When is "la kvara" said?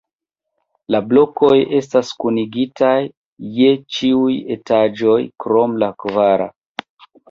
5.87-6.55